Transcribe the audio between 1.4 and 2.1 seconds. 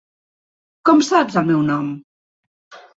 el meu nom?